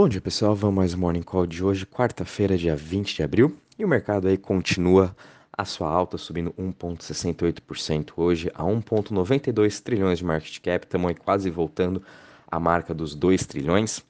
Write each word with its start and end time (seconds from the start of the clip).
Bom 0.00 0.08
dia 0.08 0.18
pessoal, 0.18 0.54
vamos 0.54 0.76
mais 0.76 0.94
Morning 0.94 1.20
Call 1.20 1.46
de 1.46 1.62
hoje, 1.62 1.84
quarta-feira, 1.84 2.56
dia 2.56 2.74
20 2.74 3.16
de 3.16 3.22
abril, 3.22 3.54
e 3.78 3.84
o 3.84 3.88
mercado 3.88 4.28
aí 4.28 4.38
continua 4.38 5.14
a 5.52 5.62
sua 5.66 5.90
alta, 5.90 6.16
subindo 6.16 6.54
1,68% 6.54 8.12
hoje 8.16 8.50
a 8.54 8.64
1,92 8.64 9.82
trilhões 9.82 10.20
de 10.20 10.24
market 10.24 10.58
cap, 10.60 10.86
estamos 10.86 11.06
aí 11.06 11.14
quase 11.14 11.50
voltando 11.50 12.02
à 12.50 12.58
marca 12.58 12.94
dos 12.94 13.14
2 13.14 13.44
trilhões. 13.44 14.02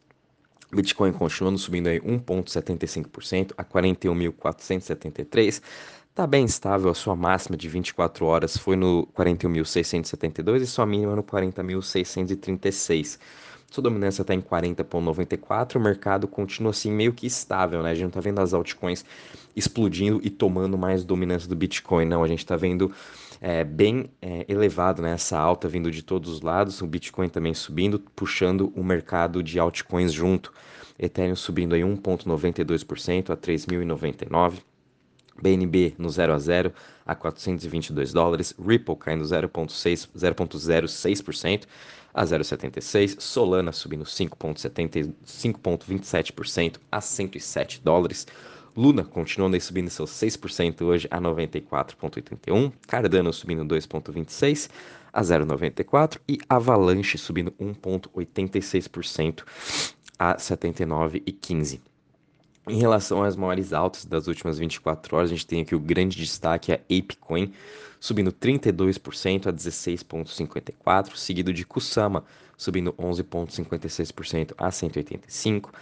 Bitcoin 0.73 1.11
continuando 1.11 1.59
subindo 1.59 1.89
aí 1.89 2.01
1,75% 2.01 3.53
a 3.59 3.65
41.473. 3.65 5.61
Está 6.09 6.25
bem 6.25 6.45
estável, 6.45 6.89
a 6.89 6.95
sua 6.95 7.17
máxima 7.17 7.57
de 7.57 7.69
24 7.69 8.27
horas 8.27 8.57
foi 8.57 8.77
no 8.77 9.09
41.672 9.09 10.61
e 10.61 10.67
sua 10.67 10.87
mínima 10.87 11.17
no 11.17 11.25
40.636. 11.25 13.19
Sua 13.71 13.83
dominância 13.83 14.23
está 14.23 14.35
em 14.35 14.41
40,94. 14.41 15.77
O 15.77 15.81
mercado 15.81 16.27
continua 16.27 16.71
assim 16.71 16.91
meio 16.91 17.13
que 17.13 17.27
estável, 17.27 17.83
né? 17.83 17.91
A 17.91 17.95
gente 17.95 18.03
não 18.03 18.09
está 18.09 18.21
vendo 18.21 18.41
as 18.41 18.53
altcoins 18.53 19.05
explodindo 19.55 20.21
e 20.25 20.29
tomando 20.29 20.77
mais 20.77 21.05
dominância 21.05 21.49
do 21.49 21.55
Bitcoin, 21.55 22.05
não. 22.05 22.25
A 22.25 22.29
gente 22.29 22.41
está 22.41 22.57
vendo 22.57 22.93
é, 23.41 23.63
bem 23.63 24.11
é, 24.21 24.45
elevado 24.49 25.01
né? 25.01 25.13
essa 25.13 25.39
alta 25.39 25.69
vindo 25.69 25.89
de 25.89 26.03
todos 26.03 26.31
os 26.31 26.41
lados. 26.41 26.83
O 26.83 26.87
Bitcoin 26.87 27.29
também 27.29 27.55
subindo, 27.55 28.01
puxando 28.17 28.73
o 28.75 28.83
mercado 28.83 29.41
de 29.41 29.61
altcoins 29.61 30.13
junto. 30.13 30.53
Ethereum 30.99 31.37
subindo 31.37 31.75
aí 31.75 31.83
1,92% 31.83 33.31
a 33.31 33.37
3.099. 33.37 34.59
BNB 35.41 35.95
no 35.99 36.11
0 36.11 36.35
a 36.35 36.39
0 36.39 36.73
a 37.07 37.15
422 37.15 38.13
dólares, 38.13 38.55
Ripple 38.59 38.97
caindo 38.97 39.25
0,06% 39.25 41.67
a 42.13 42.25
0,76, 42.25 43.21
Solana 43.21 43.71
subindo 43.73 44.05
5,27% 44.05 46.81
a 46.91 47.01
107 47.01 47.81
dólares, 47.83 48.27
Luna 48.77 49.05
continuando 49.05 49.57
aí 49.57 49.61
subindo 49.61 49.91
seus 49.91 50.11
6% 50.11 50.83
hoje 50.83 51.09
a 51.11 51.21
94,81, 51.21 52.73
Cardano 52.87 53.33
subindo 53.33 53.65
2,26 53.65 54.71
a 55.13 55.23
0,94 55.23 56.21
e 56.29 56.39
Avalanche 56.49 57.19
subindo 57.19 57.51
1,86% 57.61 59.43
a 60.19 60.37
79,15. 60.37 61.81
Em 62.71 62.79
relação 62.79 63.25
às 63.25 63.35
maiores 63.35 63.73
altas 63.73 64.05
das 64.05 64.29
últimas 64.29 64.57
24 64.57 65.17
horas, 65.17 65.29
a 65.29 65.35
gente 65.35 65.45
tem 65.45 65.61
aqui 65.61 65.75
o 65.75 65.81
grande 65.81 66.17
destaque, 66.17 66.71
a 66.71 66.77
ApeCoin, 66.77 67.53
subindo 67.99 68.31
32% 68.31 69.49
a 69.49 69.53
16,54, 69.53 71.17
seguido 71.17 71.53
de 71.53 71.67
Kusama, 71.67 72.25
subindo 72.57 72.93
11,56% 72.93 74.55
a 74.57 74.71
185, 74.71 75.73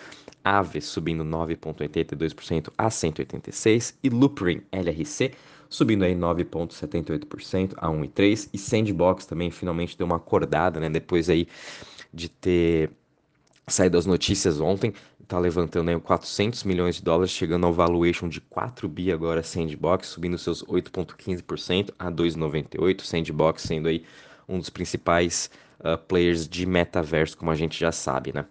Aave 0.43 0.81
subindo 0.81 1.23
9,82% 1.25 2.73
a 2.79 2.89
186 2.89 3.99
e 4.03 4.09
Loopring 4.09 4.63
LRC 4.73 5.33
subindo 5.69 6.05
aí 6.05 6.15
9,78% 6.15 7.75
a 7.77 7.89
1,3 7.89 8.49
e 8.51 8.57
Sandbox 8.57 9.27
também 9.27 9.51
finalmente 9.51 9.99
deu 9.99 10.07
uma 10.07 10.17
acordada, 10.17 10.81
né, 10.81 10.89
depois 10.89 11.29
aí 11.29 11.47
de 12.15 12.31
ter 12.31 12.91
saído 13.69 13.99
as 13.99 14.07
notícias 14.07 14.61
ontem, 14.61 14.93
está 15.23 15.39
levantando 15.39 15.91
aí 15.91 16.01
400 16.01 16.65
milhões 16.65 16.97
de 16.97 17.03
dólares, 17.03 17.31
chegando 17.31 17.67
ao 17.67 17.73
valuation 17.73 18.29
de 18.29 18.41
4 18.41 18.89
bi 18.89 19.13
agora 19.13 19.43
Sandbox, 19.43 20.09
subindo 20.09 20.39
seus 20.39 20.65
8,15% 20.65 21.91
a 21.99 22.11
2,98, 22.11 23.03
Sandbox 23.03 23.63
sendo 23.63 23.89
aí 23.89 24.05
um 24.49 24.59
dos 24.59 24.71
principais 24.71 25.51
uh, 25.81 25.99
players 25.99 26.49
de 26.49 26.65
metaverso, 26.65 27.37
como 27.37 27.51
a 27.51 27.55
gente 27.55 27.79
já 27.79 27.93
sabe, 27.93 28.33
né? 28.33 28.47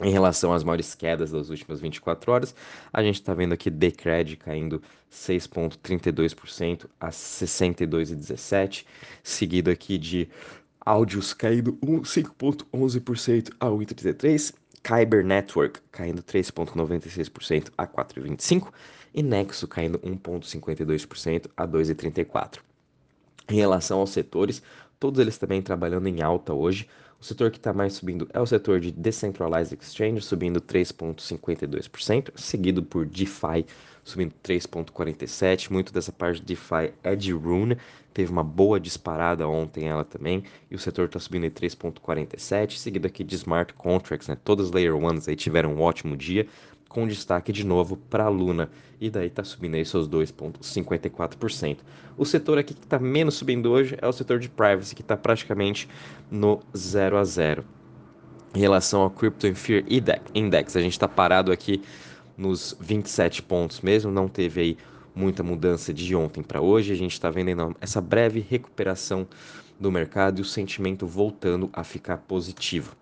Em 0.00 0.10
relação 0.10 0.52
às 0.52 0.64
maiores 0.64 0.94
quedas 0.94 1.30
das 1.30 1.50
últimas 1.50 1.80
24 1.80 2.32
horas, 2.32 2.54
a 2.92 3.02
gente 3.02 3.16
está 3.16 3.34
vendo 3.34 3.52
aqui 3.52 3.70
Decred 3.70 4.36
caindo 4.36 4.82
6,32% 5.12 6.86
a 6.98 7.10
62,17, 7.10 8.86
seguido 9.22 9.70
aqui 9.70 9.98
de 9.98 10.28
áudios 10.84 11.32
caindo 11.32 11.72
5,11% 11.74 13.52
a 13.60 13.66
1,33%, 13.66 14.54
Kyber 14.82 15.24
Network 15.24 15.80
caindo 15.92 16.22
3,96% 16.22 17.70
a 17.78 17.86
4,25% 17.86 18.72
e 19.14 19.22
Nexo 19.22 19.68
caindo 19.68 19.98
1,52% 20.00 21.48
a 21.56 21.66
2,34%. 21.66 22.58
Em 23.48 23.56
relação 23.56 24.00
aos 24.00 24.10
setores, 24.10 24.62
todos 24.98 25.20
eles 25.20 25.38
também 25.38 25.62
trabalhando 25.62 26.08
em 26.08 26.22
alta 26.22 26.52
hoje. 26.52 26.88
O 27.20 27.24
setor 27.24 27.50
que 27.50 27.58
está 27.58 27.72
mais 27.72 27.92
subindo 27.92 28.28
é 28.32 28.40
o 28.40 28.46
setor 28.46 28.80
de 28.80 28.90
Decentralized 28.90 29.78
Exchange, 29.80 30.22
subindo 30.22 30.60
3,52%, 30.60 32.32
seguido 32.34 32.82
por 32.82 33.06
DeFi, 33.06 33.64
subindo 34.04 34.32
3,47%. 34.42 35.70
Muito 35.70 35.92
dessa 35.92 36.12
parte 36.12 36.40
de 36.40 36.46
DeFi 36.46 36.92
é 37.02 37.14
de 37.14 37.32
Rune, 37.32 37.76
teve 38.12 38.30
uma 38.30 38.44
boa 38.44 38.78
disparada 38.78 39.48
ontem 39.48 39.88
ela 39.88 40.04
também, 40.04 40.44
e 40.70 40.74
o 40.74 40.78
setor 40.78 41.06
está 41.06 41.18
subindo 41.18 41.46
em 41.46 41.50
3,47%, 41.50 42.76
seguido 42.76 43.06
aqui 43.06 43.24
de 43.24 43.34
Smart 43.36 43.72
Contracts, 43.74 44.28
né? 44.28 44.36
Todas 44.44 44.66
as 44.66 44.72
Layer 44.72 44.94
1s 44.94 45.28
aí 45.28 45.36
tiveram 45.36 45.74
um 45.74 45.80
ótimo 45.80 46.16
dia, 46.16 46.46
com 46.88 47.06
destaque 47.06 47.52
de 47.52 47.64
novo 47.64 47.96
para 47.96 48.24
a 48.24 48.28
Luna, 48.28 48.70
e 49.00 49.08
daí 49.08 49.28
está 49.28 49.42
subindo 49.42 49.76
aí 49.76 49.84
seus 49.84 50.06
2,54%. 50.08 51.78
O 52.18 52.26
setor 52.26 52.58
aqui 52.58 52.74
que 52.74 52.84
está 52.84 52.98
menos 52.98 53.34
subindo 53.34 53.70
hoje 53.70 53.96
é 54.00 54.06
o 54.06 54.12
setor 54.12 54.38
de 54.38 54.50
privacy, 54.50 54.94
que 54.94 55.00
está 55.00 55.16
praticamente 55.16 55.88
no 56.30 56.60
0 56.76 57.16
a 57.16 57.24
0. 57.24 57.64
Em 58.54 58.58
relação 58.58 59.00
ao 59.00 59.10
Crypto 59.10 59.52
Fear 59.54 59.84
Index, 60.34 60.76
a 60.76 60.82
gente 60.82 60.92
está 60.92 61.08
parado 61.08 61.50
aqui 61.50 61.82
nos 62.42 62.76
27 62.80 63.40
pontos 63.42 63.80
mesmo, 63.80 64.10
não 64.10 64.26
teve 64.26 64.60
aí 64.60 64.78
muita 65.14 65.42
mudança 65.44 65.94
de 65.94 66.14
ontem 66.14 66.42
para 66.42 66.60
hoje. 66.60 66.92
A 66.92 66.96
gente 66.96 67.12
está 67.12 67.30
vendo 67.30 67.76
essa 67.80 68.00
breve 68.00 68.40
recuperação 68.40 69.28
do 69.78 69.92
mercado 69.92 70.40
e 70.40 70.42
o 70.42 70.44
sentimento 70.44 71.06
voltando 71.06 71.70
a 71.72 71.84
ficar 71.84 72.18
positivo. 72.18 72.96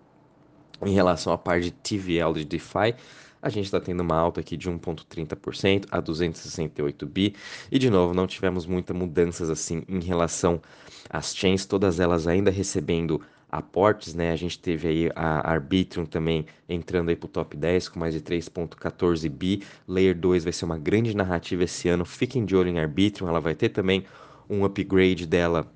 Em 0.85 0.93
relação 0.93 1.33
à 1.33 1.37
parte 1.37 1.65
de 1.65 1.71
TVL 1.71 2.33
de 2.33 2.45
DeFi, 2.45 2.95
a 3.41 3.49
gente 3.49 3.65
está 3.65 3.79
tendo 3.79 4.01
uma 4.01 4.15
alta 4.15 4.41
aqui 4.41 4.55
de 4.55 4.69
1,30% 4.69 5.87
a 5.89 5.99
268 5.99 7.05
bi. 7.07 7.35
E 7.71 7.79
de 7.79 7.89
novo, 7.89 8.13
não 8.13 8.27
tivemos 8.27 8.67
muitas 8.67 8.95
mudanças 8.95 9.49
assim 9.49 9.83
em 9.87 9.99
relação 9.99 10.61
às 11.09 11.35
chains, 11.35 11.65
todas 11.65 11.99
elas 11.99 12.27
ainda 12.27 12.51
recebendo 12.51 13.19
aportes, 13.51 14.13
né? 14.13 14.31
A 14.31 14.35
gente 14.35 14.57
teve 14.57 14.87
aí 14.87 15.11
a 15.15 15.51
Arbitrum 15.51 16.05
também 16.05 16.45
entrando 16.69 17.09
aí 17.09 17.15
pro 17.15 17.27
top 17.27 17.57
10 17.57 17.89
com 17.89 17.99
mais 17.99 18.13
de 18.13 18.21
3.14 18.21 19.29
bi. 19.29 19.63
Layer 19.87 20.17
2 20.17 20.43
vai 20.43 20.53
ser 20.53 20.65
uma 20.65 20.77
grande 20.77 21.15
narrativa 21.15 21.63
esse 21.63 21.89
ano. 21.89 22.05
Fiquem 22.05 22.45
de 22.45 22.55
olho 22.55 22.69
em 22.69 22.79
Arbitrum, 22.79 23.27
ela 23.27 23.41
vai 23.41 23.53
ter 23.53 23.69
também 23.69 24.05
um 24.49 24.63
upgrade 24.63 25.25
dela 25.25 25.69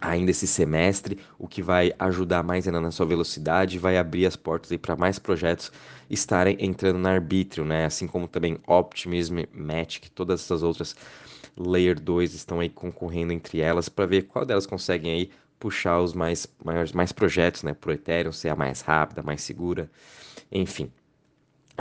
ainda 0.00 0.30
esse 0.30 0.46
semestre, 0.46 1.18
o 1.38 1.46
que 1.46 1.60
vai 1.60 1.92
ajudar 1.98 2.42
mais 2.42 2.66
ainda 2.66 2.80
na 2.80 2.90
sua 2.90 3.04
velocidade, 3.04 3.78
vai 3.78 3.98
abrir 3.98 4.24
as 4.24 4.34
portas 4.34 4.72
aí 4.72 4.78
para 4.78 4.96
mais 4.96 5.18
projetos 5.18 5.70
estarem 6.08 6.56
entrando 6.58 6.98
na 6.98 7.10
Arbitrum, 7.10 7.66
né? 7.66 7.84
Assim 7.84 8.06
como 8.06 8.26
também 8.26 8.58
Optimism, 8.66 9.40
Matic, 9.52 10.08
todas 10.14 10.40
essas 10.40 10.62
outras 10.62 10.96
Layer 11.56 12.00
2 12.00 12.32
estão 12.32 12.60
aí 12.60 12.70
concorrendo 12.70 13.32
entre 13.32 13.60
elas 13.60 13.88
para 13.88 14.06
ver 14.06 14.22
qual 14.22 14.46
delas 14.46 14.66
conseguem 14.66 15.12
aí 15.12 15.30
puxar 15.60 16.00
os 16.00 16.14
mais 16.14 16.48
maiores 16.64 16.92
mais 16.92 17.12
projetos, 17.12 17.62
né, 17.62 17.74
pro 17.74 17.92
Ethereum 17.92 18.32
ser 18.32 18.48
a 18.50 18.56
mais 18.56 18.80
rápida, 18.82 19.22
mais 19.22 19.42
segura, 19.42 19.90
enfim. 20.52 20.92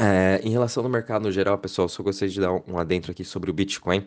É, 0.01 0.39
em 0.45 0.49
relação 0.49 0.81
ao 0.81 0.89
mercado 0.89 1.23
no 1.23 1.31
geral, 1.31 1.57
pessoal, 1.57 1.89
só 1.89 2.01
gostaria 2.01 2.33
de 2.33 2.39
dar 2.39 2.53
um, 2.53 2.77
adentro 2.77 3.11
aqui 3.11 3.25
sobre 3.25 3.51
o 3.51 3.53
Bitcoin. 3.53 3.99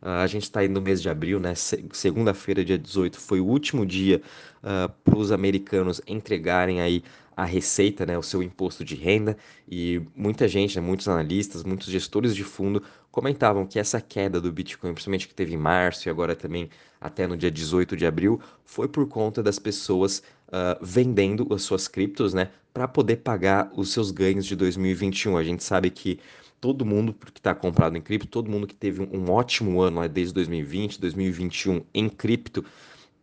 Uh, 0.00 0.08
a 0.22 0.26
gente 0.26 0.44
está 0.44 0.64
indo 0.64 0.72
no 0.72 0.80
mês 0.80 1.02
de 1.02 1.10
abril, 1.10 1.38
né? 1.38 1.54
Se 1.54 1.84
Segunda-feira, 1.92 2.64
dia 2.64 2.78
18, 2.78 3.20
foi 3.20 3.40
o 3.40 3.44
último 3.44 3.84
dia 3.84 4.22
uh, 4.62 4.66
ah, 4.66 4.90
para 5.04 5.18
os 5.18 5.30
americanos 5.30 6.00
entregarem 6.06 6.80
aí 6.80 7.04
a 7.36 7.44
receita, 7.44 8.06
né, 8.06 8.16
o 8.16 8.22
seu 8.22 8.42
imposto 8.42 8.84
de 8.84 8.94
renda, 8.94 9.36
e 9.68 10.00
muita 10.14 10.46
gente, 10.46 10.76
né, 10.76 10.86
muitos 10.86 11.08
analistas, 11.08 11.64
muitos 11.64 11.88
gestores 11.88 12.34
de 12.34 12.44
fundo 12.44 12.82
comentavam 13.10 13.66
que 13.66 13.78
essa 13.78 14.00
queda 14.00 14.40
do 14.40 14.52
Bitcoin, 14.52 14.92
principalmente 14.92 15.28
que 15.28 15.34
teve 15.34 15.54
em 15.54 15.56
março 15.56 16.08
e 16.08 16.10
agora 16.10 16.34
também 16.36 16.70
até 17.00 17.26
no 17.26 17.36
dia 17.36 17.50
18 17.50 17.96
de 17.96 18.06
abril, 18.06 18.40
foi 18.64 18.88
por 18.88 19.06
conta 19.08 19.42
das 19.42 19.58
pessoas 19.58 20.22
uh, 20.54 20.78
vendendo 20.80 21.52
as 21.52 21.62
suas 21.62 21.88
criptos, 21.88 22.32
né, 22.32 22.50
para 22.72 22.86
poder 22.86 23.16
pagar 23.16 23.72
os 23.76 23.92
seus 23.92 24.12
ganhos 24.12 24.46
de 24.46 24.54
2021. 24.54 25.36
A 25.36 25.42
gente 25.42 25.64
sabe 25.64 25.90
que 25.90 26.20
todo 26.60 26.86
mundo 26.86 27.12
que 27.12 27.40
está 27.40 27.54
comprado 27.54 27.96
em 27.96 28.00
cripto, 28.00 28.28
todo 28.28 28.50
mundo 28.50 28.66
que 28.66 28.74
teve 28.74 29.02
um 29.02 29.30
ótimo 29.30 29.80
ano 29.80 30.00
né, 30.00 30.08
desde 30.08 30.32
2020, 30.34 31.00
2021 31.00 31.82
em 31.92 32.08
cripto, 32.08 32.64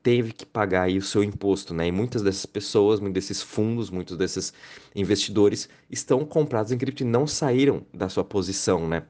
teve 0.04 0.34
que 0.34 0.46
pagar 0.46 0.84
aí 0.84 0.98
o 0.98 1.02
seu 1.02 1.24
imposto, 1.24 1.74
né? 1.74 1.88
E 1.88 1.92
muitas 1.92 2.24
dessas 2.24 2.46
pessoas, 2.46 3.00
muitos 3.00 3.14
desses 3.14 3.42
fundos, 3.42 3.90
muitos 3.92 4.18
desses 4.18 4.52
investidores 4.96 5.70
estão 5.90 6.26
comprados 6.26 6.72
em 6.72 6.78
cripto 6.78 7.04
e 7.04 7.06
não 7.06 7.28
saíram 7.28 7.86
da 7.94 8.10
sua 8.10 8.24
posição, 8.24 8.88
né? 8.88 9.04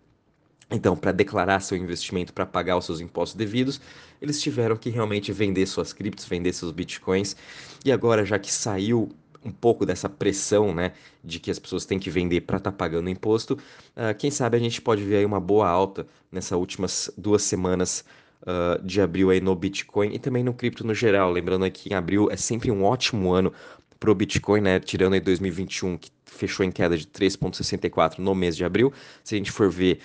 Então, 0.72 0.96
para 0.96 1.12
declarar 1.12 1.60
seu 1.60 1.78
investimento, 1.78 2.32
para 2.34 2.46
pagar 2.46 2.78
os 2.78 2.86
seus 2.86 3.02
impostos 3.02 3.38
devidos, 3.38 3.82
eles 4.22 4.42
tiveram 4.42 4.78
que 4.78 4.90
realmente 4.90 5.32
vender 5.34 5.66
suas 5.66 5.92
criptos, 5.92 6.26
vender 6.26 6.54
seus 6.54 6.72
bitcoins. 6.72 7.36
E 7.84 7.92
agora, 7.92 8.26
já 8.26 8.40
que 8.40 8.52
saiu 8.52 9.10
um 9.44 9.52
pouco 9.52 9.86
dessa 9.86 10.08
pressão, 10.08 10.74
né, 10.74 10.94
de 11.24 11.40
que 11.40 11.52
as 11.52 11.60
pessoas 11.60 11.86
têm 11.86 12.00
que 12.00 12.10
vender 12.10 12.42
para 12.42 12.58
estar 12.58 12.72
tá 12.72 12.78
pagando 12.78 13.10
imposto, 13.10 13.58
uh, 13.96 14.16
quem 14.18 14.32
sabe 14.32 14.56
a 14.56 14.60
gente 14.60 14.82
pode 14.82 15.04
ver 15.04 15.18
aí 15.18 15.26
uma 15.26 15.40
boa 15.40 15.68
alta 15.68 16.08
nessas 16.32 16.58
últimas 16.58 17.12
duas 17.18 17.42
semanas 17.42 18.06
uh, 18.44 18.82
de 18.86 19.02
abril 19.02 19.30
aí 19.30 19.42
no 19.42 19.56
Bitcoin 19.56 20.14
e 20.14 20.20
também 20.20 20.44
no 20.44 20.54
cripto 20.54 20.86
no 20.86 20.94
geral. 20.94 21.32
Lembrando 21.32 21.66
aqui 21.66 21.90
que 21.90 21.96
abril 21.96 22.30
é 22.32 22.38
sempre 22.38 22.72
um 22.72 22.84
ótimo 22.84 23.34
ano 23.34 23.52
para 24.00 24.12
o 24.12 24.16
Bitcoin, 24.16 24.62
né, 24.62 24.80
tirando 24.80 25.14
aí 25.14 25.20
2021 25.20 25.98
que 25.98 26.12
fechou 26.26 26.66
em 26.66 26.72
queda 26.72 26.98
de 26.98 27.06
3,64 27.06 28.20
no 28.20 28.34
mês 28.34 28.56
de 28.56 28.64
abril. 28.64 28.94
Se 29.24 29.36
a 29.36 29.38
gente 29.38 29.52
for 29.52 29.70
ver 29.70 30.00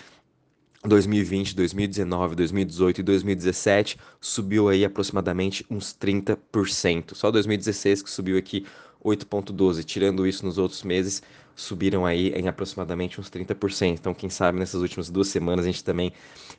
2020, 0.87 1.55
2019, 1.57 2.35
2018 2.37 3.01
e 3.01 3.03
2017 3.03 3.99
subiu 4.21 4.69
aí 4.69 4.85
aproximadamente 4.85 5.67
uns 5.71 5.93
30%. 5.93 7.15
Só 7.15 7.31
2016 7.31 8.03
que 8.03 8.11
subiu 8.11 8.39
aqui 8.39 8.65
8,12. 9.05 9.85
Tirando 9.85 10.27
isso 10.27 10.45
nos 10.45 10.59
outros 10.59 10.83
meses, 10.83 11.23
subiram 11.55 12.05
aí 12.05 12.31
em 12.31 12.49
aproximadamente 12.49 13.21
uns 13.21 13.31
30%. 13.31 13.95
Então, 13.95 14.15
quem 14.15 14.29
sabe 14.31 14.59
nessas 14.59 14.81
últimas 14.81 15.11
duas 15.11 15.29
semanas 15.29 15.65
a 15.65 15.69
gente 15.69 15.83
também 15.83 16.13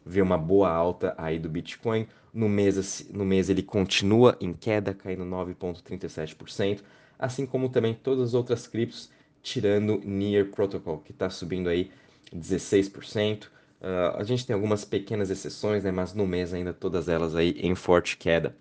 vê 0.05 0.21
uma 0.21 0.37
boa 0.37 0.69
alta 0.69 1.13
aí 1.17 1.39
do 1.39 1.49
Bitcoin. 1.49 2.07
No 2.33 2.49
mês, 2.49 3.07
no 3.11 3.25
mês 3.25 3.49
ele 3.49 3.63
continua 3.63 4.37
em 4.41 4.53
queda, 4.53 4.93
caindo 4.93 5.23
9,37%, 5.23 6.81
assim 7.17 7.45
como 7.45 7.69
também 7.69 7.93
todas 7.93 8.29
as 8.29 8.33
outras 8.33 8.67
criptos, 8.67 9.09
tirando 9.41 10.01
Near 10.03 10.47
Protocol, 10.47 10.99
que 10.99 11.11
está 11.11 11.29
subindo 11.29 11.69
aí 11.69 11.89
16%. 12.35 13.47
Uh, 13.81 14.17
a 14.17 14.23
gente 14.23 14.45
tem 14.45 14.53
algumas 14.53 14.83
pequenas 14.83 15.29
exceções, 15.29 15.83
né, 15.83 15.91
mas 15.91 16.13
no 16.13 16.25
mês 16.25 16.53
ainda 16.53 16.73
todas 16.73 17.07
elas 17.07 17.35
aí 17.35 17.51
em 17.59 17.75
forte 17.75 18.17
queda. 18.17 18.55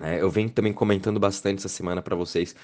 É, 0.00 0.20
eu 0.20 0.30
venho 0.30 0.50
também 0.50 0.72
comentando 0.72 1.18
bastante 1.18 1.58
essa 1.58 1.68
semana 1.68 2.02
para 2.02 2.14
vocês 2.14 2.54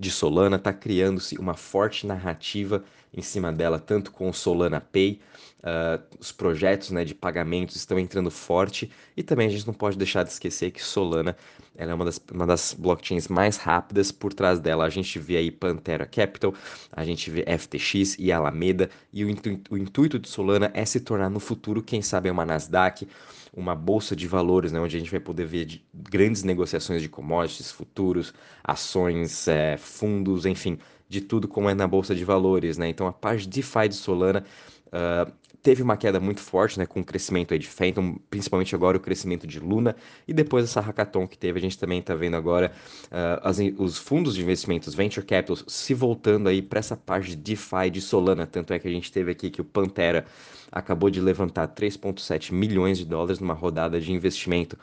de 0.00 0.10
Solana, 0.10 0.56
está 0.56 0.72
criando-se 0.72 1.36
uma 1.36 1.52
forte 1.52 2.06
narrativa 2.06 2.82
em 3.12 3.20
cima 3.20 3.52
dela, 3.52 3.78
tanto 3.78 4.10
com 4.10 4.30
o 4.30 4.32
Solana 4.32 4.80
Pay, 4.80 5.20
uh, 5.58 6.02
os 6.18 6.32
projetos 6.32 6.90
né, 6.90 7.04
de 7.04 7.14
pagamentos 7.14 7.76
estão 7.76 7.98
entrando 7.98 8.30
forte, 8.30 8.90
e 9.14 9.22
também 9.22 9.46
a 9.46 9.50
gente 9.50 9.66
não 9.66 9.74
pode 9.74 9.98
deixar 9.98 10.22
de 10.22 10.30
esquecer 10.30 10.70
que 10.70 10.82
Solana 10.82 11.36
ela 11.76 11.92
é 11.92 11.94
uma 11.94 12.04
das, 12.04 12.20
uma 12.32 12.46
das 12.46 12.74
blockchains 12.74 13.28
mais 13.28 13.56
rápidas, 13.56 14.12
por 14.12 14.34
trás 14.34 14.58
dela. 14.58 14.84
A 14.84 14.90
gente 14.90 15.18
vê 15.18 15.38
aí 15.38 15.50
Pantera 15.50 16.04
Capital, 16.04 16.54
a 16.92 17.04
gente 17.04 17.30
vê 17.30 17.44
FTX 17.58 18.16
e 18.18 18.30
Alameda, 18.30 18.90
e 19.12 19.24
o, 19.24 19.30
intu 19.30 19.58
o 19.70 19.78
intuito 19.78 20.18
de 20.18 20.28
Solana 20.28 20.70
é 20.74 20.84
se 20.84 21.00
tornar 21.00 21.30
no 21.30 21.40
futuro, 21.40 21.82
quem 21.82 22.02
sabe, 22.02 22.30
uma 22.30 22.44
Nasdaq, 22.44 23.08
uma 23.52 23.74
bolsa 23.74 24.14
de 24.14 24.28
valores, 24.28 24.72
né, 24.72 24.80
onde 24.80 24.96
a 24.96 25.00
gente 25.00 25.10
vai 25.10 25.20
poder 25.20 25.46
ver 25.46 25.80
grandes 25.92 26.42
negociações 26.42 27.02
de 27.02 27.08
commodities, 27.08 27.70
futuros, 27.70 28.32
ações, 28.62 29.48
é, 29.48 29.76
fundos, 29.90 30.46
enfim, 30.46 30.78
de 31.08 31.20
tudo 31.20 31.48
como 31.48 31.68
é 31.68 31.74
na 31.74 31.86
bolsa 31.86 32.14
de 32.14 32.24
valores, 32.24 32.78
né? 32.78 32.88
Então 32.88 33.06
a 33.06 33.12
parte 33.12 33.42
de 33.42 33.60
DeFi 33.60 33.88
de 33.88 33.94
Solana 33.96 34.44
uh, 34.86 35.32
teve 35.62 35.82
uma 35.82 35.96
queda 35.96 36.18
muito 36.18 36.40
forte, 36.40 36.78
né, 36.78 36.86
com 36.86 37.00
o 37.00 37.04
crescimento 37.04 37.52
aí 37.52 37.58
de 37.58 37.68
Phantom, 37.68 38.16
principalmente 38.30 38.74
agora 38.74 38.96
o 38.96 39.00
crescimento 39.00 39.46
de 39.46 39.60
Luna, 39.60 39.94
e 40.26 40.32
depois 40.32 40.64
essa 40.64 40.80
hackathon 40.80 41.26
que 41.26 41.36
teve, 41.36 41.58
a 41.58 41.62
gente 41.62 41.78
também 41.78 41.98
está 41.98 42.14
vendo 42.14 42.36
agora 42.36 42.72
uh, 43.06 43.40
as, 43.42 43.58
os 43.76 43.98
fundos 43.98 44.34
de 44.34 44.42
investimentos, 44.42 44.94
Venture 44.94 45.24
Capitals, 45.24 45.64
se 45.66 45.92
voltando 45.92 46.48
aí 46.48 46.62
para 46.62 46.78
essa 46.78 46.96
parte 46.96 47.30
de 47.30 47.36
DeFi 47.36 47.90
de 47.90 48.00
Solana, 48.00 48.46
tanto 48.46 48.72
é 48.72 48.78
que 48.78 48.88
a 48.88 48.90
gente 48.90 49.12
teve 49.12 49.30
aqui 49.32 49.50
que 49.50 49.60
o 49.60 49.64
Pantera 49.64 50.24
acabou 50.72 51.10
de 51.10 51.20
levantar 51.20 51.68
3,7 51.68 52.52
milhões 52.52 52.96
de 52.96 53.04
dólares 53.04 53.38
numa 53.40 53.54
rodada 53.54 54.00
de 54.00 54.12
investimento 54.12 54.78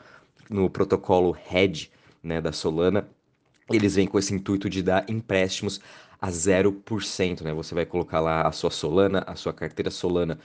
no 0.48 0.70
protocolo 0.70 1.36
Hedge, 1.50 1.90
né, 2.22 2.40
da 2.40 2.52
Solana, 2.52 3.08
eles 3.70 3.94
vêm 3.96 4.06
com 4.06 4.18
esse 4.18 4.34
intuito 4.34 4.68
de 4.68 4.82
dar 4.82 5.04
empréstimos 5.08 5.80
a 6.20 6.30
0%, 6.30 7.42
né? 7.42 7.52
Você 7.54 7.74
vai 7.74 7.86
colocar 7.86 8.20
lá 8.20 8.42
a 8.42 8.52
sua 8.52 8.70
Solana, 8.70 9.22
a 9.26 9.36
sua 9.36 9.52
carteira 9.52 9.90
Solana 9.90 10.38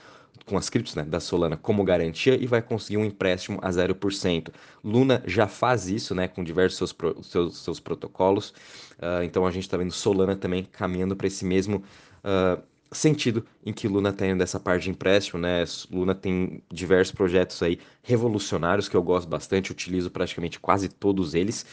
com 0.44 0.58
as 0.58 0.68
criptos 0.68 0.94
né, 0.94 1.04
da 1.04 1.20
Solana 1.20 1.56
como 1.56 1.84
garantia 1.84 2.34
e 2.34 2.46
vai 2.46 2.60
conseguir 2.60 2.98
um 2.98 3.04
empréstimo 3.04 3.58
a 3.62 3.70
0%. 3.70 4.48
Luna 4.82 5.22
já 5.26 5.46
faz 5.46 5.88
isso 5.88 6.14
né, 6.14 6.28
com 6.28 6.44
diversos 6.44 6.76
seus, 6.76 6.92
pro, 6.92 7.22
seus, 7.22 7.58
seus 7.58 7.80
protocolos, 7.80 8.50
uh, 8.98 9.22
então 9.24 9.46
a 9.46 9.50
gente 9.50 9.62
está 9.64 9.76
vendo 9.76 9.92
Solana 9.92 10.36
também 10.36 10.64
caminhando 10.64 11.16
para 11.16 11.26
esse 11.26 11.44
mesmo 11.44 11.82
uh, 12.24 12.62
sentido 12.92 13.44
em 13.64 13.72
que 13.72 13.88
Luna 13.88 14.12
tem 14.12 14.36
dessa 14.36 14.60
parte 14.60 14.84
de 14.84 14.90
empréstimo, 14.90 15.40
né? 15.40 15.64
Luna 15.90 16.14
tem 16.14 16.62
diversos 16.72 17.14
projetos 17.14 17.62
aí 17.62 17.78
revolucionários 18.02 18.88
que 18.88 18.96
eu 18.96 19.02
gosto 19.02 19.28
bastante, 19.28 19.72
utilizo 19.72 20.10
praticamente 20.10 20.60
quase 20.60 20.88
todos 20.88 21.34
eles. 21.34 21.66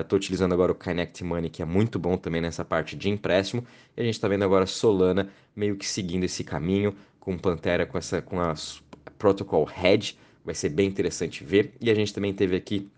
Estou 0.00 0.16
uh, 0.16 0.18
utilizando 0.18 0.52
agora 0.52 0.72
o 0.72 0.74
Kinect 0.74 1.22
Money, 1.22 1.50
que 1.50 1.62
é 1.62 1.64
muito 1.64 1.98
bom 1.98 2.16
também 2.16 2.40
nessa 2.40 2.64
parte 2.64 2.96
de 2.96 3.08
empréstimo. 3.08 3.64
E 3.96 4.00
a 4.00 4.04
gente 4.04 4.14
está 4.14 4.28
vendo 4.28 4.44
agora 4.44 4.66
Solana 4.66 5.28
meio 5.54 5.76
que 5.76 5.86
seguindo 5.86 6.24
esse 6.24 6.42
caminho, 6.42 6.94
com 7.20 7.36
Pantera 7.36 7.86
com 7.86 7.98
essa 7.98 8.22
com 8.22 8.40
a 8.40 8.54
Protocol 9.18 9.68
Hedge, 9.70 10.16
vai 10.44 10.54
ser 10.54 10.70
bem 10.70 10.88
interessante 10.88 11.44
ver. 11.44 11.74
E 11.80 11.90
a 11.90 11.94
gente 11.94 12.12
também 12.12 12.32
teve 12.32 12.56
aqui 12.56 12.88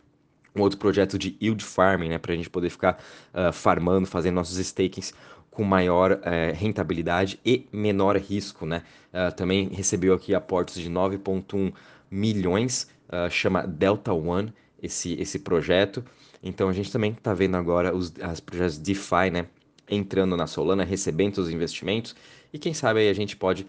um 0.55 0.63
outro 0.63 0.79
projeto 0.79 1.19
de 1.19 1.37
yield 1.41 1.65
farming, 1.65 2.09
né, 2.09 2.19
para 2.19 2.33
a 2.33 2.37
gente 2.37 2.51
poder 2.51 2.71
ficar 2.71 3.03
uh, 3.33 3.53
farmando, 3.53 4.07
fazendo 4.07 4.35
nossos 4.35 4.59
stakings 4.59 5.15
com 5.51 5.65
maior 5.65 6.13
uh, 6.13 6.55
rentabilidade 6.55 7.41
e 7.45 7.67
menor 7.73 8.17
risco, 8.17 8.65
né? 8.65 8.83
Uh, 9.13 9.35
também 9.35 9.69
recebeu 9.69 10.15
aqui 10.15 10.35
aportes 10.35 10.77
de 10.77 10.91
9,1 10.91 11.73
milhões, 12.11 12.89
chama 13.29 13.67
Delta 13.67 14.13
One 14.13 14.53
esse, 14.81 15.15
esse 15.15 15.41
projeto. 15.41 16.05
Então 16.43 16.69
a 16.69 16.73
gente 16.73 16.91
também 16.93 17.13
está 17.13 17.35
vendo 17.35 17.57
agora 17.57 17.95
os 17.95 18.13
as 18.21 18.41
projetos 18.41 18.79
DeFi, 18.79 19.31
né? 19.33 19.47
Entrando 19.89 20.37
na 20.37 20.47
Solana, 20.47 20.85
recebendo 20.85 21.39
os 21.39 21.51
investimentos 21.51 22.15
e 22.53 22.59
quem 22.59 22.75
sabe 22.75 23.01
aí 23.01 23.09
a 23.09 23.15
gente 23.15 23.37
pode 23.37 23.67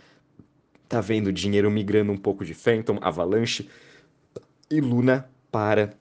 tá 0.87 0.99
vendo 0.99 1.31
dinheiro 1.31 1.71
migrando 1.71 2.11
um 2.11 2.17
pouco 2.17 2.43
de 2.43 2.53
Phantom, 2.53 2.97
Avalanche 3.01 3.69
e 4.69 4.81
Luna 4.81 5.29
para 5.49 5.93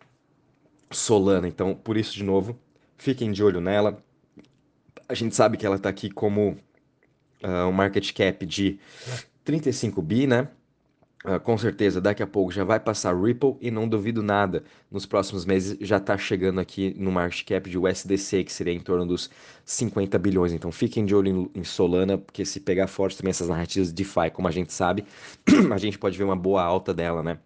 Solana. 0.91 1.47
Então, 1.47 1.75
por 1.75 1.97
isso, 1.97 2.15
de 2.15 2.25
novo, 2.25 2.59
fiquem 2.97 3.31
de 3.31 3.43
olho 3.43 3.61
nela. 3.61 4.03
A 5.11 5.15
gente 5.15 5.35
sabe 5.35 5.57
que 5.57 5.67
ela 5.67 5.75
está 5.75 5.89
aqui 5.89 6.09
como 6.09 6.57
uh, 7.43 7.67
um 7.69 7.73
market 7.73 8.12
cap 8.12 8.47
de 8.47 8.79
35 9.43 10.01
bi, 10.01 10.25
né? 10.25 10.47
Uh, 11.25 11.41
com 11.41 11.59
certeza, 11.59 12.01
daqui 12.01 12.23
a 12.23 12.29
pouco 12.29 12.53
já 12.53 12.62
vai 12.62 12.79
passar 12.79 13.12
Ripple 13.21 13.57
e 13.61 13.73
não 13.73 13.89
duvido 13.89 14.23
nada, 14.23 14.62
nos 14.89 15.07
próximos 15.07 15.45
meses 15.45 15.77
já 15.81 15.97
está 15.97 16.17
chegando 16.17 16.61
aqui 16.61 16.95
no 16.97 17.11
market 17.11 17.45
cap 17.45 17.69
de 17.69 17.77
USDC, 17.77 18.45
que 18.45 18.53
seria 18.53 18.73
em 18.73 18.79
torno 18.79 19.05
dos 19.05 19.29
50 19.65 20.17
bilhões. 20.17 20.53
Então 20.53 20.71
fiquem 20.71 21.05
de 21.05 21.13
olho 21.13 21.51
em, 21.56 21.61
em 21.61 21.65
Solana, 21.65 22.17
porque 22.17 22.45
se 22.45 22.61
pegar 22.61 22.87
forte 22.87 23.17
também 23.19 23.31
essas 23.31 23.49
narrativas 23.49 23.89
de 23.89 23.94
DeFi, 23.94 24.31
como 24.32 24.46
a 24.46 24.53
gente 24.53 24.73
sabe, 24.73 25.05
a 25.75 25.77
gente 25.77 25.99
pode 25.99 26.17
ver 26.17 26.23
uma 26.23 26.37
boa 26.37 26.63
alta 26.63 26.94
dela, 26.94 27.20
né? 27.20 27.41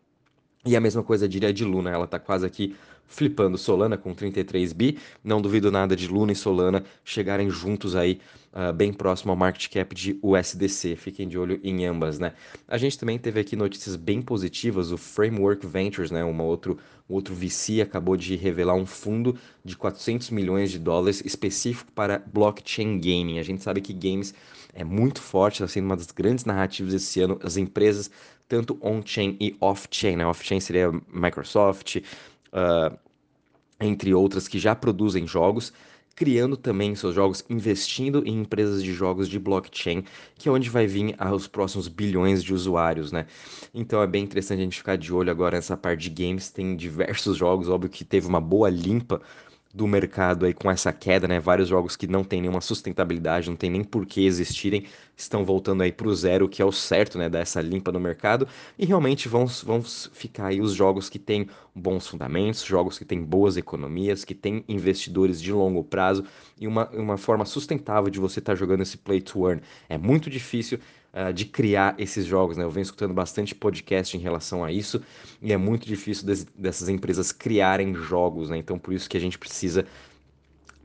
E 0.67 0.77
a 0.77 0.81
mesma 0.81 1.03
coisa 1.03 1.29
diria 1.29 1.53
de 1.53 1.65
Luna, 1.65 1.91
ela 1.91 2.07
está 2.07 2.19
quase 2.19 2.47
aqui 2.47 2.75
flipando 3.07 3.59
Solana 3.59 3.97
com 3.97 4.15
33 4.15 4.73
bi. 4.73 4.99
Não 5.23 5.41
duvido 5.41 5.71
nada 5.71 5.95
de 5.95 6.09
Luna 6.09 6.33
e 6.33 6.37
Solana 6.37 6.83
chegarem 7.05 7.51
juntos 7.51 7.95
aí, 7.95 8.19
uh, 8.53 8.73
bem 8.73 8.93
próximo 8.93 9.31
ao 9.31 9.37
market 9.37 9.71
cap 9.71 9.95
de 9.95 10.19
USDC. 10.23 10.97
Fiquem 10.97 11.29
de 11.29 11.39
olho 11.39 11.61
em 11.63 11.85
ambas, 11.85 12.19
né? 12.19 12.33
A 12.67 12.79
gente 12.79 12.99
também 12.99 13.19
teve 13.19 13.41
aqui 13.41 13.57
notícias 13.57 13.95
bem 13.95 14.23
positivas. 14.23 14.91
O 14.91 14.97
Framework 14.97 15.67
Ventures, 15.67 16.11
né, 16.11 16.25
uma 16.25 16.43
outro, 16.43 16.79
um 17.09 17.15
outro 17.15 17.35
VC, 17.35 17.81
acabou 17.81 18.17
de 18.17 18.35
revelar 18.37 18.75
um 18.75 18.87
fundo 18.87 19.37
de 19.65 19.77
400 19.77 20.31
milhões 20.31 20.71
de 20.71 20.79
dólares 20.79 21.23
específico 21.25 21.93
para 21.93 22.23
blockchain 22.33 22.99
gaming. 22.99 23.39
A 23.39 23.43
gente 23.43 23.63
sabe 23.63 23.81
que 23.81 23.93
games 23.93 24.35
é 24.75 24.85
muito 24.85 25.23
forte, 25.23 25.63
está 25.63 25.69
sendo 25.69 25.87
uma 25.87 25.97
das 25.97 26.11
grandes 26.11 26.45
narrativas 26.45 26.93
esse 26.93 27.21
ano. 27.21 27.39
As 27.43 27.57
empresas 27.57 28.11
tanto 28.49 28.79
on-chain 28.83 29.37
e 29.41 29.57
off-chain. 29.61 30.17
Né? 30.17 30.27
Off-chain 30.27 30.61
seria 30.61 30.91
Microsoft, 31.13 31.97
uh, 31.97 32.97
entre 33.81 34.13
outras 34.13 34.49
que 34.49 34.59
já 34.59 34.75
produzem 34.75 35.27
jogos, 35.27 35.73
criando 36.15 36.57
também 36.57 36.95
seus 36.95 37.15
jogos, 37.15 37.45
investindo 37.49 38.23
em 38.25 38.41
empresas 38.41 38.83
de 38.83 38.93
jogos 38.93 39.29
de 39.29 39.39
blockchain, 39.39 40.05
que 40.37 40.49
é 40.49 40.53
onde 40.53 40.71
vai 40.71 40.87
vir 40.87 41.17
os 41.33 41.49
próximos 41.49 41.89
bilhões 41.89 42.43
de 42.43 42.55
usuários, 42.55 43.11
né? 43.11 43.27
Então 43.73 44.01
é 44.01 44.07
bem 44.07 44.23
interessante 44.23 44.61
a 44.61 44.63
gente 44.63 44.79
ficar 44.79 44.97
de 44.97 45.13
olho 45.13 45.31
agora 45.31 45.57
nessa 45.57 45.77
parte 45.77 46.09
de 46.09 46.25
games, 46.25 46.51
tem 46.51 46.77
diversos 46.77 47.37
jogos, 47.37 47.69
óbvio 47.69 47.91
que 47.91 48.05
teve 48.05 48.29
uma 48.29 48.41
boa 48.41 48.71
limpa 48.71 49.21
do 49.75 49.89
mercado 49.89 50.47
aí 50.47 50.55
com 50.55 50.71
essa 50.71 50.93
queda, 50.93 51.27
né? 51.27 51.41
Vários 51.41 51.69
jogos 51.69 51.97
que 51.97 52.07
não 52.07 52.23
tem 52.23 52.41
nenhuma 52.41 52.61
sustentabilidade, 52.61 53.51
não 53.51 53.57
tem 53.57 53.69
nem 53.69 53.83
por 53.83 54.07
que 54.07 54.25
existirem, 54.25 54.85
estão 55.17 55.45
voltando 55.45 55.83
aí 55.83 55.91
para 55.91 56.07
o 56.07 56.15
zero, 56.15 56.49
que 56.49 56.63
é 56.63 56.65
o 56.65 56.71
certo, 56.71 57.19
né? 57.19 57.29
Dessa 57.29 57.61
limpa 57.61 57.91
no 57.91 57.99
mercado. 57.99 58.47
E 58.79 58.87
realmente 58.87 59.29
vão, 59.29 59.47
vão 59.65 59.83
ficar 59.83 60.47
aí 60.47 60.61
os 60.61 60.73
jogos 60.73 61.11
que 61.11 61.19
têm 61.19 61.49
bons 61.75 62.07
fundamentos, 62.07 62.65
jogos 62.65 62.97
que 62.97 63.05
têm 63.05 63.21
boas 63.21 63.57
economias, 63.57 64.25
que 64.25 64.35
têm 64.35 64.65
investidores 64.69 65.43
de 65.43 65.53
longo 65.53 65.83
prazo 65.83 66.25
e 66.61 66.69
uma, 66.69 66.89
uma 66.91 67.17
forma 67.17 67.45
sustentável 67.45 68.09
de 68.09 68.21
você 68.21 68.39
estar 68.39 68.53
tá 68.53 68.57
jogando 68.57 68.83
esse 68.83 68.97
play 68.97 69.21
to 69.21 69.49
earn. 69.49 69.61
É 69.89 69.99
muito 69.99 70.31
difícil 70.31 70.79
uh, 71.15 71.33
de 71.33 71.45
criar 71.45 71.95
esses 71.99 72.27
jogos. 72.27 72.57
Né? 72.57 72.65
Eu 72.65 72.71
venho 72.71 72.83
escutando 72.83 73.15
bastante 73.15 73.55
podcast 73.55 74.17
em 74.17 74.21
relação 74.21 74.65
a 74.65 74.73
isso 74.73 75.01
e 75.41 75.53
é 75.53 75.57
muito 75.57 75.87
difícil 75.87 76.27
des, 76.27 76.45
dessas 76.45 76.89
empresas 76.89 77.33
criarem 77.33 77.95
jogos. 77.95 78.51
Né? 78.51 78.59
Então, 78.59 78.79
por 78.79 78.93
isso 78.93 79.09
que 79.09 79.17
a 79.17 79.21
gente 79.21 79.39
precisa 79.39 79.87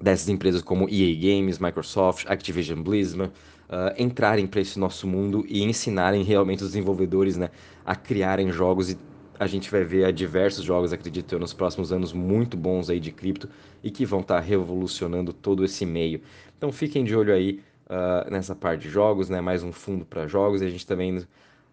dessas 0.01 0.29
empresas 0.29 0.61
como 0.61 0.87
EA 0.89 1.13
Games, 1.15 1.59
Microsoft, 1.59 2.25
Activision 2.27 2.81
Blizzard, 2.81 3.31
uh, 3.69 4.01
entrarem 4.01 4.47
para 4.47 4.61
esse 4.61 4.79
nosso 4.79 5.07
mundo 5.07 5.45
e 5.47 5.63
ensinarem 5.63 6.23
realmente 6.23 6.63
os 6.63 6.69
desenvolvedores 6.69 7.35
né, 7.35 7.49
a 7.85 7.95
criarem 7.95 8.51
jogos 8.51 8.91
e 8.91 8.97
a 9.39 9.47
gente 9.47 9.71
vai 9.71 9.85
ver 9.85 10.11
diversos 10.11 10.65
jogos, 10.65 10.91
acredito 10.91 11.33
eu, 11.33 11.39
nos 11.39 11.53
próximos 11.53 11.93
anos 11.93 12.11
muito 12.11 12.57
bons 12.57 12.89
aí 12.89 12.99
de 12.99 13.09
cripto 13.09 13.47
e 13.81 13.89
que 13.89 14.05
vão 14.05 14.19
estar 14.19 14.35
tá 14.35 14.41
revolucionando 14.41 15.31
todo 15.31 15.63
esse 15.63 15.85
meio. 15.85 16.21
Então 16.57 16.73
fiquem 16.73 17.05
de 17.05 17.15
olho 17.15 17.33
aí 17.33 17.61
uh, 17.89 18.29
nessa 18.29 18.55
parte 18.55 18.83
de 18.83 18.89
jogos, 18.89 19.29
né? 19.29 19.41
Mais 19.41 19.63
um 19.63 19.71
fundo 19.71 20.05
para 20.05 20.27
jogos. 20.27 20.61
E 20.61 20.65
a 20.65 20.69
gente 20.69 20.85
também 20.85 21.25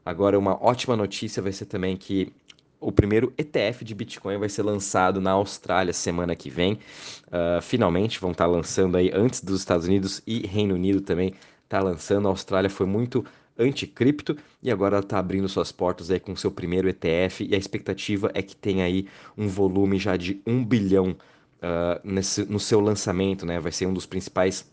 agora 0.04 0.38
uma 0.38 0.62
ótima 0.62 0.96
notícia 0.96 1.42
vai 1.42 1.52
ser 1.52 1.66
também 1.66 1.96
que 1.96 2.32
o 2.80 2.92
primeiro 2.92 3.32
ETF 3.38 3.85
de 3.85 3.94
Bitcoin 3.94 4.38
vai 4.38 4.49
ser 4.49 4.62
lançado 4.62 5.20
na 5.20 5.32
Austrália 5.32 5.92
semana 5.92 6.37
que 6.37 6.50
vem. 6.50 6.75
Uh, 7.26 7.61
finalmente 7.62 8.20
vão 8.20 8.32
estar 8.32 8.44
tá 8.44 8.50
lançando 8.50 8.96
aí 8.96 9.11
antes 9.12 9.42
dos 9.42 9.61
Estados 9.61 9.87
Unidos 9.87 10.23
e 10.26 10.46
Reino 10.46 10.75
Unido 10.75 11.00
também 11.00 11.35
está 11.64 11.80
lançando. 11.80 12.26
A 12.26 12.30
Austrália 12.30 12.70
foi 12.70 12.87
muito 12.87 13.25
anticripto 13.58 14.37
e 14.62 14.70
agora 14.70 14.99
está 14.99 15.18
abrindo 15.18 15.49
suas 15.49 15.73
portas 15.73 16.11
aí 16.11 16.20
com 16.20 16.37
seu 16.37 16.50
primeiro 16.50 16.88
ETF 16.88 17.46
e 17.49 17.54
a 17.54 17.58
expectativa 17.58 18.30
é 18.35 18.42
que 18.42 18.54
tenha 18.54 18.85
aí 18.85 19.06
um 19.37 19.49
volume 19.49 19.99
já 19.99 20.16
de 20.16 20.42
um 20.46 20.62
bilhão 20.62 21.16
uh, 21.62 22.00
nesse, 22.04 22.44
no 22.44 22.61
seu 22.61 22.80
lançamento, 22.80 23.46
né? 23.46 23.58
Vai 23.58 23.73
ser 23.73 23.87
um 23.87 23.94
dos 23.94 24.04
principais 24.04 24.70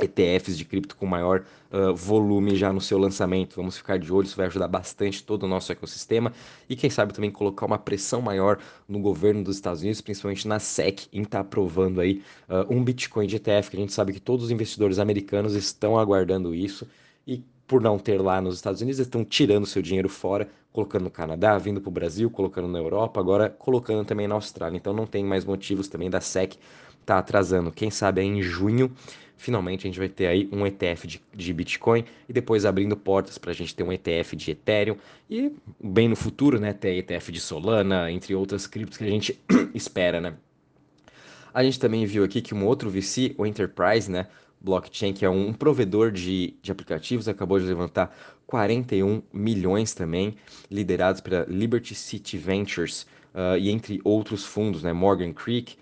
ETFs 0.00 0.56
de 0.56 0.64
cripto 0.64 0.96
com 0.96 1.06
maior 1.06 1.44
uh, 1.72 1.94
volume 1.94 2.56
já 2.56 2.72
no 2.72 2.80
seu 2.80 2.98
lançamento. 2.98 3.56
Vamos 3.56 3.76
ficar 3.76 3.98
de 3.98 4.12
olho, 4.12 4.26
isso 4.26 4.36
vai 4.36 4.46
ajudar 4.46 4.68
bastante 4.68 5.22
todo 5.22 5.42
o 5.44 5.48
nosso 5.48 5.72
ecossistema 5.72 6.32
e 6.68 6.76
quem 6.76 6.88
sabe 6.88 7.12
também 7.12 7.30
colocar 7.30 7.66
uma 7.66 7.78
pressão 7.78 8.20
maior 8.20 8.58
no 8.88 9.00
governo 9.00 9.42
dos 9.42 9.56
Estados 9.56 9.82
Unidos, 9.82 10.00
principalmente 10.00 10.46
na 10.46 10.58
SEC, 10.58 11.08
em 11.12 11.22
estar 11.22 11.38
tá 11.38 11.40
aprovando 11.40 12.00
aí 12.00 12.22
uh, 12.48 12.72
um 12.72 12.82
Bitcoin 12.82 13.26
de 13.26 13.36
ETF, 13.36 13.70
que 13.70 13.76
a 13.76 13.80
gente 13.80 13.92
sabe 13.92 14.12
que 14.12 14.20
todos 14.20 14.46
os 14.46 14.50
investidores 14.50 14.98
americanos 14.98 15.54
estão 15.54 15.98
aguardando 15.98 16.54
isso 16.54 16.86
e 17.26 17.42
por 17.68 17.82
não 17.82 17.98
ter 17.98 18.20
lá 18.20 18.40
nos 18.40 18.54
Estados 18.54 18.80
Unidos, 18.80 18.98
estão 18.98 19.22
tirando 19.22 19.66
seu 19.66 19.82
dinheiro 19.82 20.08
fora, 20.08 20.48
colocando 20.72 21.02
no 21.02 21.10
Canadá, 21.10 21.58
vindo 21.58 21.82
para 21.82 21.90
o 21.90 21.92
Brasil, 21.92 22.30
colocando 22.30 22.66
na 22.66 22.78
Europa, 22.78 23.20
agora 23.20 23.50
colocando 23.50 24.06
também 24.06 24.26
na 24.26 24.34
Austrália. 24.34 24.76
Então 24.76 24.94
não 24.94 25.06
tem 25.06 25.22
mais 25.22 25.44
motivos 25.44 25.86
também 25.86 26.08
da 26.08 26.20
SEC 26.20 26.52
estar 26.52 26.60
tá 27.04 27.18
atrasando. 27.18 27.70
Quem 27.70 27.90
sabe 27.90 28.22
aí 28.22 28.26
em 28.26 28.40
junho 28.42 28.90
finalmente 29.38 29.86
a 29.86 29.88
gente 29.88 29.98
vai 29.98 30.08
ter 30.08 30.26
aí 30.26 30.48
um 30.52 30.66
ETF 30.66 31.06
de, 31.06 31.22
de 31.34 31.52
Bitcoin 31.54 32.04
e 32.28 32.32
depois 32.32 32.66
abrindo 32.66 32.96
portas 32.96 33.38
para 33.38 33.52
a 33.52 33.54
gente 33.54 33.74
ter 33.74 33.84
um 33.84 33.92
ETF 33.92 34.36
de 34.36 34.50
Ethereum 34.50 34.96
e 35.30 35.52
bem 35.82 36.08
no 36.08 36.16
futuro, 36.16 36.60
né, 36.60 36.72
ter 36.74 36.96
ETF 36.96 37.32
de 37.32 37.40
Solana, 37.40 38.10
entre 38.10 38.34
outras 38.34 38.66
criptos 38.66 38.98
que 38.98 39.04
a 39.04 39.08
gente 39.08 39.40
espera, 39.72 40.20
né. 40.20 40.34
A 41.54 41.62
gente 41.64 41.78
também 41.80 42.04
viu 42.04 42.24
aqui 42.24 42.42
que 42.42 42.54
um 42.54 42.66
outro 42.66 42.90
VC, 42.90 43.34
o 43.38 43.46
Enterprise, 43.46 44.10
né, 44.10 44.26
Blockchain, 44.60 45.12
que 45.12 45.24
é 45.24 45.30
um 45.30 45.52
provedor 45.52 46.10
de, 46.10 46.54
de 46.60 46.72
aplicativos, 46.72 47.28
acabou 47.28 47.58
de 47.58 47.66
levantar 47.66 48.14
41 48.46 49.22
milhões 49.32 49.94
também, 49.94 50.34
liderados 50.70 51.20
pela 51.20 51.44
Liberty 51.48 51.94
City 51.94 52.36
Ventures 52.36 53.06
uh, 53.34 53.56
e 53.58 53.70
entre 53.70 54.00
outros 54.02 54.44
fundos, 54.44 54.82
né, 54.82 54.92
Morgan 54.92 55.32
Creek, 55.32 55.76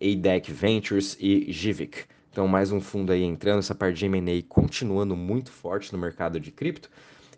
ADEC 0.00 0.52
Ventures 0.52 1.16
e 1.20 1.50
Givik. 1.52 2.04
Então, 2.36 2.46
mais 2.46 2.70
um 2.70 2.82
fundo 2.82 3.12
aí 3.12 3.22
entrando, 3.22 3.60
essa 3.60 3.74
parte 3.74 3.96
de 3.96 4.04
M&A 4.04 4.42
continuando 4.46 5.16
muito 5.16 5.50
forte 5.50 5.90
no 5.90 5.98
mercado 5.98 6.38
de 6.38 6.52
cripto. 6.52 6.90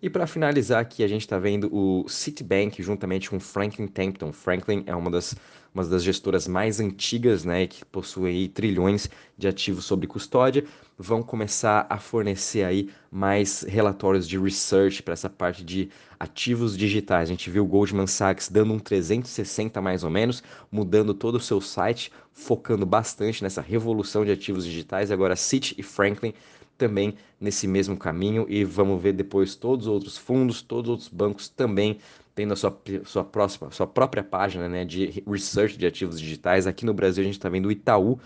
E 0.02 0.10
para 0.10 0.26
finalizar 0.26 0.80
aqui, 0.80 1.04
a 1.04 1.06
gente 1.06 1.20
está 1.20 1.38
vendo 1.38 1.72
o 1.72 2.08
Citibank 2.08 2.82
juntamente 2.82 3.30
com 3.30 3.38
Franklin 3.38 3.86
Templeton. 3.86 4.32
Franklin 4.32 4.82
é 4.86 4.96
uma 4.96 5.08
das 5.08 5.36
uma 5.74 5.84
das 5.84 6.02
gestoras 6.02 6.48
mais 6.48 6.80
antigas, 6.80 7.44
né, 7.44 7.66
que 7.66 7.84
possui 7.84 8.48
trilhões 8.48 9.08
de 9.36 9.46
ativos 9.46 9.84
sob 9.84 10.06
custódia, 10.06 10.64
vão 10.98 11.22
começar 11.22 11.86
a 11.88 11.98
fornecer 11.98 12.64
aí 12.64 12.90
mais 13.10 13.62
relatórios 13.62 14.26
de 14.28 14.38
research 14.38 15.02
para 15.02 15.14
essa 15.14 15.30
parte 15.30 15.64
de 15.64 15.88
ativos 16.18 16.76
digitais. 16.76 17.28
A 17.28 17.32
gente 17.32 17.48
viu 17.48 17.62
o 17.62 17.66
Goldman 17.66 18.06
Sachs 18.06 18.48
dando 18.48 18.72
um 18.72 18.78
360 18.78 19.80
mais 19.80 20.02
ou 20.02 20.10
menos, 20.10 20.42
mudando 20.72 21.14
todo 21.14 21.36
o 21.36 21.40
seu 21.40 21.60
site, 21.60 22.10
focando 22.32 22.84
bastante 22.84 23.42
nessa 23.42 23.60
revolução 23.60 24.24
de 24.24 24.32
ativos 24.32 24.64
digitais. 24.64 25.10
Agora 25.10 25.36
Citi 25.36 25.74
e 25.78 25.82
Franklin 25.82 26.34
também 26.78 27.14
nesse 27.40 27.66
mesmo 27.66 27.96
caminho 27.96 28.46
e 28.48 28.64
vamos 28.64 29.02
ver 29.02 29.12
depois 29.12 29.54
todos 29.56 29.86
os 29.86 29.92
outros 29.92 30.16
fundos, 30.16 30.62
todos 30.62 30.84
os 30.84 30.90
outros 30.90 31.08
bancos 31.08 31.48
também 31.48 31.98
tendo 32.34 32.52
a 32.52 32.56
sua, 32.56 32.80
sua, 33.04 33.24
próxima, 33.24 33.68
sua 33.72 33.86
própria 33.86 34.22
página 34.22 34.68
né, 34.68 34.84
de 34.84 35.24
research 35.26 35.76
de 35.76 35.84
ativos 35.84 36.20
digitais. 36.20 36.68
Aqui 36.68 36.86
no 36.86 36.94
Brasil 36.94 37.22
a 37.22 37.26
gente 37.26 37.36
está 37.36 37.48
vendo 37.48 37.66
o 37.66 37.72
Itaú 37.72 38.20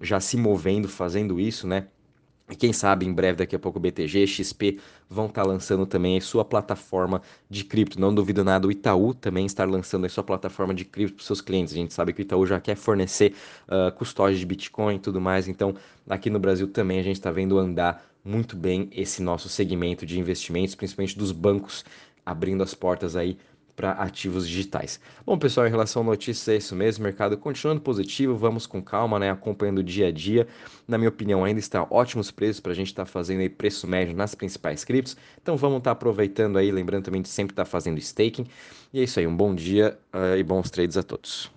já 0.00 0.18
se 0.18 0.38
movendo, 0.38 0.88
fazendo 0.88 1.38
isso, 1.38 1.68
né? 1.68 1.86
E 2.50 2.56
quem 2.56 2.72
sabe 2.72 3.06
em 3.06 3.12
breve, 3.12 3.38
daqui 3.38 3.54
a 3.54 3.58
pouco, 3.58 3.78
BTG, 3.78 4.26
XP 4.26 4.80
vão 5.08 5.26
estar 5.26 5.42
tá 5.42 5.48
lançando 5.48 5.86
também 5.86 6.18
a 6.18 6.20
sua 6.20 6.44
plataforma 6.44 7.22
de 7.48 7.64
cripto. 7.64 8.00
Não 8.00 8.12
duvido 8.12 8.42
nada, 8.42 8.66
o 8.66 8.72
Itaú 8.72 9.14
também 9.14 9.46
estar 9.46 9.68
lançando 9.68 10.04
a 10.04 10.08
sua 10.08 10.24
plataforma 10.24 10.74
de 10.74 10.84
cripto 10.84 11.16
para 11.16 11.24
seus 11.24 11.40
clientes. 11.40 11.72
A 11.72 11.76
gente 11.76 11.94
sabe 11.94 12.12
que 12.12 12.20
o 12.20 12.22
Itaú 12.22 12.44
já 12.44 12.60
quer 12.60 12.74
fornecer 12.74 13.34
uh, 13.68 13.92
custódia 13.92 14.36
de 14.36 14.44
Bitcoin 14.44 14.96
e 14.96 14.98
tudo 14.98 15.20
mais. 15.20 15.46
Então, 15.46 15.74
aqui 16.08 16.28
no 16.28 16.40
Brasil 16.40 16.66
também 16.66 16.98
a 16.98 17.04
gente 17.04 17.16
está 17.16 17.30
vendo 17.30 17.56
andar 17.56 18.04
muito 18.24 18.56
bem 18.56 18.90
esse 18.92 19.22
nosso 19.22 19.48
segmento 19.48 20.04
de 20.04 20.18
investimentos, 20.18 20.74
principalmente 20.74 21.16
dos 21.16 21.30
bancos 21.30 21.84
abrindo 22.26 22.62
as 22.62 22.74
portas 22.74 23.16
aí 23.16 23.38
para 23.80 23.92
ativos 23.92 24.46
digitais. 24.46 25.00
Bom, 25.24 25.38
pessoal, 25.38 25.66
em 25.66 25.70
relação 25.70 26.02
a 26.02 26.04
notícias, 26.04 26.46
é 26.48 26.56
isso 26.58 26.76
mesmo. 26.76 27.02
Mercado 27.02 27.34
continuando 27.38 27.80
positivo, 27.80 28.36
vamos 28.36 28.66
com 28.66 28.82
calma, 28.82 29.18
né? 29.18 29.30
Acompanhando 29.30 29.78
o 29.78 29.82
dia 29.82 30.08
a 30.08 30.12
dia. 30.12 30.46
Na 30.86 30.98
minha 30.98 31.08
opinião, 31.08 31.42
ainda 31.42 31.58
está 31.58 31.86
ótimos 31.90 32.30
preços 32.30 32.60
para 32.60 32.72
a 32.72 32.74
gente 32.74 32.88
estar 32.88 33.06
tá 33.06 33.10
fazendo 33.10 33.40
aí 33.40 33.48
preço 33.48 33.86
médio 33.86 34.14
nas 34.14 34.34
principais 34.34 34.84
criptos. 34.84 35.16
Então 35.40 35.56
vamos 35.56 35.78
estar 35.78 35.90
tá 35.90 35.92
aproveitando 35.92 36.58
aí, 36.58 36.70
lembrando 36.70 37.04
também 37.04 37.22
de 37.22 37.28
sempre 37.30 37.52
estar 37.54 37.64
tá 37.64 37.70
fazendo 37.70 37.96
staking. 37.96 38.44
E 38.92 39.00
é 39.00 39.04
isso 39.04 39.18
aí, 39.18 39.26
um 39.26 39.34
bom 39.34 39.54
dia 39.54 39.98
uh, 40.12 40.36
e 40.36 40.42
bons 40.42 40.70
trades 40.70 40.98
a 40.98 41.02
todos. 41.02 41.48